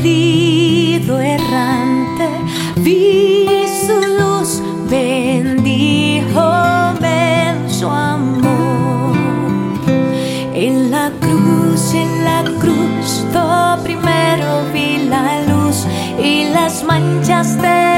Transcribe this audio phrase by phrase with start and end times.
[0.00, 2.28] perdido errante,
[2.76, 3.46] vi
[3.86, 6.30] su luz, bendíjome
[7.50, 9.14] en su amor.
[10.54, 15.86] En la cruz, en la cruz, yo primero vi la luz
[16.18, 17.89] y las manchas de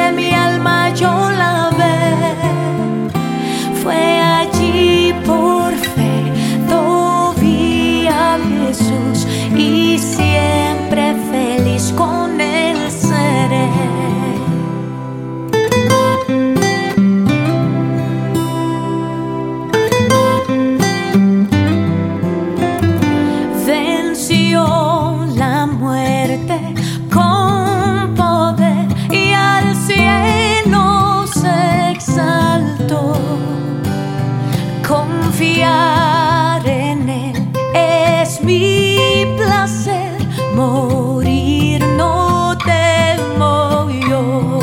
[35.32, 37.48] confiar en Él.
[37.74, 40.12] Es mi placer
[40.54, 44.58] morir, no temo yo.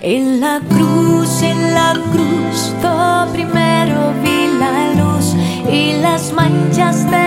[0.00, 5.36] En la cruz, en la cruz, yo primero vi la luz
[5.70, 7.23] y las manchas de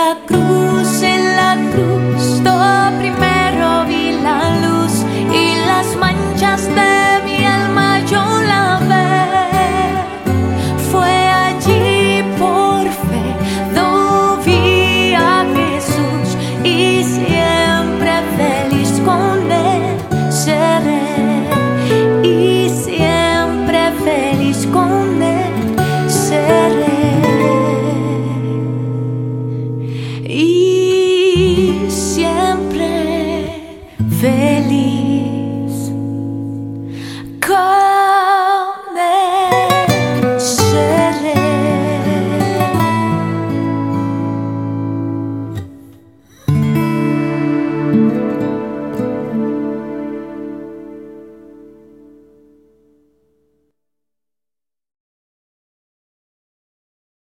[0.00, 2.19] la cruz, en la cruz.